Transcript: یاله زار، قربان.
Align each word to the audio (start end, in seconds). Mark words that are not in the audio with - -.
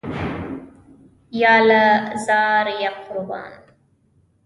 یاله 1.41 1.85
زار، 2.25 2.67
قربان. 3.05 3.51